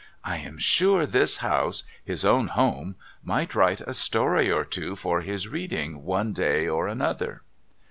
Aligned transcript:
'I 0.33 0.37
am 0.37 0.57
sure 0.57 1.05
this 1.05 1.37
house— 1.45 1.83
his 2.03 2.25
own 2.25 2.47
home— 2.47 2.95
might 3.33 3.53
write 3.53 3.81
a 3.81 3.93
story 3.93 4.49
or 4.51 4.65
two 4.65 4.95
for 4.95 5.21
his 5.21 5.47
reading 5.47 6.03
one 6.05 6.33
day 6.33 6.67
or 6.67 6.87
another.' 6.87 7.43